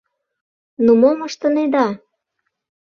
[0.83, 1.87] —Ну, мом ыштынеда?